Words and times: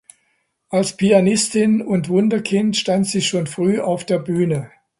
Als 0.71 0.97
Pianistin 0.97 1.79
und 1.79 2.09
Wunderkind 2.09 2.75
stand 2.75 3.05
sie 3.05 3.21
schon 3.21 3.45
früh 3.45 3.79
auf 3.79 4.03
der 4.03 4.17
Bühne. 4.17 4.71